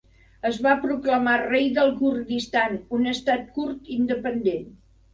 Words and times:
Es 0.49 0.55
va 0.67 0.71
proclamar 0.85 1.35
rei 1.43 1.69
del 1.77 1.93
Kurdistan, 2.01 2.81
un 3.01 3.13
estat 3.15 3.49
kurd 3.61 3.97
independent. 4.01 4.71